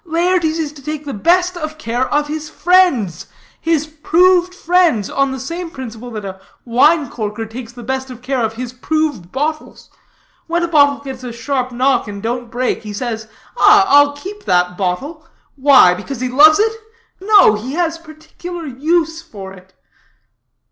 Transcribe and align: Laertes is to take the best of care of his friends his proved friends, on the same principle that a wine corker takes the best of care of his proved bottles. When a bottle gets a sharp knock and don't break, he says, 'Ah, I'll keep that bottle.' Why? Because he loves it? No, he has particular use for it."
Laertes 0.03 0.57
is 0.57 0.73
to 0.73 0.81
take 0.81 1.05
the 1.05 1.13
best 1.13 1.55
of 1.55 1.77
care 1.77 2.11
of 2.11 2.27
his 2.27 2.49
friends 2.49 3.27
his 3.59 3.85
proved 3.85 4.51
friends, 4.51 5.11
on 5.11 5.29
the 5.31 5.39
same 5.39 5.69
principle 5.69 6.09
that 6.09 6.25
a 6.25 6.41
wine 6.65 7.07
corker 7.07 7.45
takes 7.45 7.71
the 7.73 7.83
best 7.83 8.09
of 8.09 8.23
care 8.23 8.43
of 8.43 8.53
his 8.55 8.73
proved 8.73 9.31
bottles. 9.31 9.91
When 10.47 10.63
a 10.63 10.67
bottle 10.67 11.03
gets 11.03 11.23
a 11.23 11.31
sharp 11.31 11.71
knock 11.71 12.07
and 12.07 12.19
don't 12.23 12.49
break, 12.49 12.81
he 12.81 12.93
says, 12.93 13.27
'Ah, 13.57 13.85
I'll 13.87 14.13
keep 14.15 14.45
that 14.45 14.75
bottle.' 14.75 15.23
Why? 15.55 15.93
Because 15.93 16.19
he 16.19 16.29
loves 16.29 16.57
it? 16.57 16.73
No, 17.19 17.53
he 17.53 17.73
has 17.73 17.99
particular 17.99 18.65
use 18.65 19.21
for 19.21 19.53
it." 19.53 19.75